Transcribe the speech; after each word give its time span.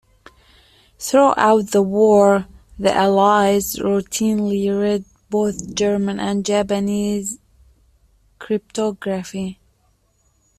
Throughout 0.97 1.67
the 1.69 1.83
war, 1.83 2.47
the 2.79 2.91
Allies 2.91 3.75
routinely 3.75 4.67
read 4.67 5.05
both 5.29 5.75
German 5.75 6.19
and 6.19 6.43
Japanese 6.43 7.37
cryptography. 8.39 9.59